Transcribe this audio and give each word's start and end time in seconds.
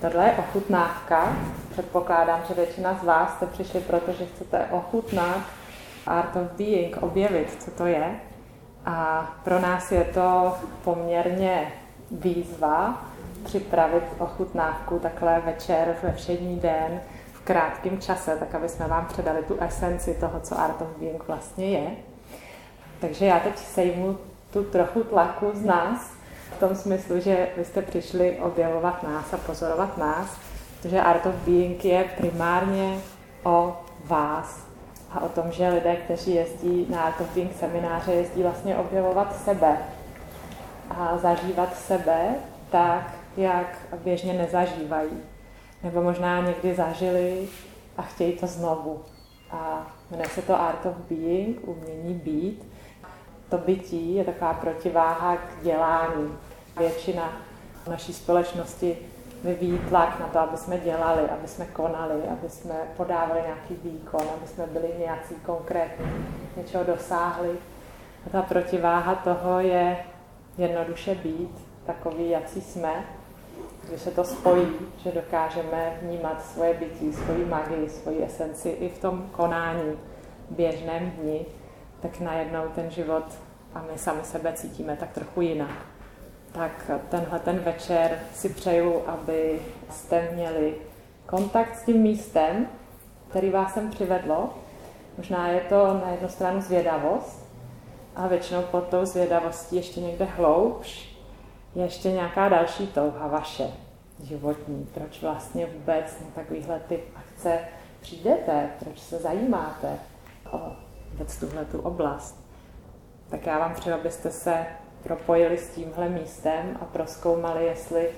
Tohle 0.00 0.24
je 0.26 0.32
ochutnávka. 0.32 1.36
Předpokládám, 1.70 2.40
že 2.48 2.54
většina 2.54 2.98
z 3.02 3.04
vás 3.04 3.34
jste 3.34 3.46
přišli, 3.46 3.80
protože 3.80 4.26
chcete 4.26 4.66
ochutnat 4.70 5.38
Art 6.06 6.36
of 6.36 6.52
Being, 6.52 6.96
objevit, 7.02 7.62
co 7.62 7.70
to 7.70 7.86
je. 7.86 8.20
A 8.86 9.26
pro 9.44 9.60
nás 9.60 9.92
je 9.92 10.04
to 10.04 10.54
poměrně 10.84 11.72
výzva 12.10 13.04
připravit 13.44 14.04
ochutnávku 14.18 14.98
takhle 14.98 15.40
večer 15.40 15.96
ve 16.02 16.12
všední 16.12 16.60
den 16.60 17.00
v 17.32 17.40
krátkém 17.40 18.00
čase, 18.00 18.36
tak 18.36 18.54
aby 18.54 18.68
jsme 18.68 18.86
vám 18.86 19.06
předali 19.06 19.42
tu 19.42 19.56
esenci 19.60 20.14
toho, 20.14 20.40
co 20.40 20.60
Art 20.60 20.82
of 20.82 20.88
Being 20.98 21.28
vlastně 21.28 21.70
je. 21.70 21.90
Takže 23.00 23.26
já 23.26 23.40
teď 23.40 23.58
sejmu 23.58 24.18
tu 24.52 24.64
trochu 24.64 25.04
tlaku 25.04 25.50
z 25.54 25.64
nás, 25.64 26.17
v 26.56 26.60
tom 26.60 26.76
smyslu, 26.76 27.20
že 27.20 27.48
vy 27.56 27.64
jste 27.64 27.82
přišli 27.82 28.38
objevovat 28.38 29.02
nás 29.02 29.34
a 29.34 29.36
pozorovat 29.36 29.98
nás, 29.98 30.36
protože 30.76 31.00
Art 31.00 31.26
of 31.26 31.34
Being 31.34 31.84
je 31.84 32.04
primárně 32.18 32.98
o 33.44 33.76
vás 34.04 34.66
a 35.10 35.20
o 35.20 35.28
tom, 35.28 35.44
že 35.52 35.68
lidé, 35.68 35.96
kteří 35.96 36.34
jezdí 36.34 36.86
na 36.90 37.02
Art 37.02 37.20
of 37.20 37.34
Being 37.34 37.56
semináře, 37.56 38.12
jezdí 38.12 38.42
vlastně 38.42 38.76
objevovat 38.76 39.36
sebe 39.44 39.78
a 40.90 41.18
zažívat 41.18 41.76
sebe 41.76 42.34
tak, 42.70 43.14
jak 43.36 43.78
běžně 44.04 44.32
nezažívají. 44.32 45.22
Nebo 45.82 46.02
možná 46.02 46.40
někdy 46.40 46.74
zažili 46.74 47.48
a 47.96 48.02
chtějí 48.02 48.32
to 48.32 48.46
znovu. 48.46 49.02
A 49.50 49.86
jmenuje 50.10 50.28
se 50.28 50.42
to 50.42 50.60
Art 50.60 50.86
of 50.86 50.96
Being, 51.10 51.68
umění 51.68 52.14
být. 52.14 52.68
To 53.50 53.58
bytí 53.58 54.14
je 54.14 54.24
taková 54.24 54.54
protiváha 54.54 55.36
k 55.36 55.62
dělání. 55.62 56.38
Většina 56.78 57.32
naší 57.88 58.12
společnosti 58.12 58.98
vyvíjí 59.44 59.78
tlak 59.88 60.20
na 60.20 60.26
to, 60.26 60.38
aby 60.38 60.56
jsme 60.56 60.78
dělali, 60.78 61.22
aby 61.22 61.48
jsme 61.48 61.64
konali, 61.66 62.22
aby 62.32 62.48
jsme 62.48 62.74
podávali 62.96 63.40
nějaký 63.42 63.74
výkon, 63.84 64.22
aby 64.36 64.48
jsme 64.48 64.66
byli 64.66 64.94
nějací 64.98 65.34
konkrétní, 65.46 66.06
něčeho 66.56 66.84
dosáhli. 66.84 67.50
A 68.26 68.30
ta 68.30 68.42
protiváha 68.42 69.14
toho 69.14 69.60
je 69.60 69.96
jednoduše 70.58 71.14
být 71.14 71.68
takový, 71.86 72.30
jaký 72.30 72.60
jsme, 72.60 73.04
když 73.88 74.00
se 74.00 74.10
to 74.10 74.24
spojí, 74.24 74.68
že 75.04 75.12
dokážeme 75.12 75.98
vnímat 76.02 76.44
svoje 76.44 76.74
bytí, 76.74 77.12
svoji 77.12 77.44
magii, 77.44 77.88
svoji 77.88 78.24
esenci 78.24 78.68
i 78.68 78.88
v 78.88 78.98
tom 78.98 79.28
konání, 79.32 79.98
běžném 80.50 81.10
dni, 81.10 81.46
tak 82.00 82.20
najednou 82.20 82.62
ten 82.74 82.90
život 82.90 83.24
a 83.74 83.82
my 83.92 83.98
sami 83.98 84.20
sebe 84.24 84.52
cítíme 84.52 84.96
tak 84.96 85.12
trochu 85.12 85.40
jinak. 85.40 85.86
Tak 86.52 86.90
tenhle 87.08 87.38
ten 87.38 87.58
večer 87.58 88.18
si 88.34 88.48
přeju, 88.48 89.02
aby 89.06 89.60
jste 89.90 90.30
měli 90.34 90.74
kontakt 91.26 91.76
s 91.76 91.84
tím 91.84 91.96
místem, 91.96 92.66
který 93.28 93.50
vás 93.50 93.74
sem 93.74 93.90
přivedlo. 93.90 94.54
Možná 95.16 95.48
je 95.48 95.60
to 95.60 96.00
na 96.04 96.10
jednu 96.10 96.28
stranu 96.28 96.60
zvědavost, 96.60 97.48
a 98.18 98.26
většinou 98.26 98.62
pod 98.62 98.88
tou 98.88 99.04
zvědavostí 99.04 99.76
ještě 99.76 100.00
někde 100.00 100.24
hloubš 100.24 101.16
je 101.74 101.84
ještě 101.84 102.12
nějaká 102.12 102.48
další 102.48 102.86
touha 102.86 103.26
vaše 103.26 103.70
životní. 104.22 104.88
Proč 104.94 105.22
vlastně 105.22 105.66
vůbec 105.66 106.16
na 106.20 106.26
takovýhle 106.34 106.80
typ 106.88 107.00
akce 107.16 107.58
přijdete, 108.00 108.70
proč 108.78 108.98
se 108.98 109.18
zajímáte 109.18 109.98
o 110.52 110.72
vůbec 111.18 111.36
tuhle 111.36 111.64
tu 111.64 111.80
oblast 111.80 112.48
tak 113.30 113.46
já 113.46 113.58
vám 113.58 113.74
přeju, 113.74 113.96
abyste 113.96 114.30
se 114.30 114.66
propojili 115.02 115.58
s 115.58 115.70
tímhle 115.70 116.08
místem 116.08 116.78
a 116.80 116.84
proskoumali, 116.84 117.64
jestli 117.64 118.10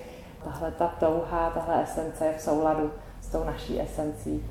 tahle 0.45 0.73
ta 0.73 0.89
touha, 0.89 1.51
tahle 1.51 1.83
esence 1.83 2.27
je 2.27 2.39
v 2.39 2.41
souladu 2.41 2.93
s 3.21 3.29
tou 3.29 3.45
naší 3.45 3.81
esencí, 3.81 4.47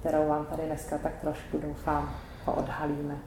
kterou 0.00 0.28
vám 0.28 0.46
tady 0.46 0.62
dneska 0.66 0.98
tak 0.98 1.12
trošku 1.20 1.58
doufám 1.58 2.14
odhalíme. 2.46 3.18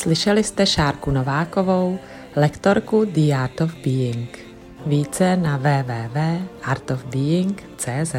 Slyšeli 0.00 0.44
jste 0.44 0.66
Šárku 0.66 1.10
Novákovou, 1.10 1.98
lektorku 2.36 3.04
The 3.04 3.36
Art 3.36 3.60
of 3.60 3.74
Being. 3.74 4.38
Více 4.86 5.36
na 5.36 5.56
www.artofbeing.cz 5.56 8.14